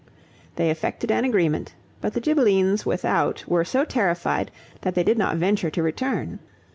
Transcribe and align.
They 0.55 0.71
effected 0.71 1.11
an 1.11 1.25
agreement, 1.25 1.75
but 2.01 2.13
the 2.15 2.21
Ghibellines 2.21 2.87
without 2.87 3.47
were 3.47 3.63
so 3.63 3.85
terrified 3.85 4.49
that 4.81 4.95
they 4.95 5.03
did 5.03 5.19
not 5.19 5.37
venture 5.37 5.69
to 5.69 5.83
return. 5.83 6.39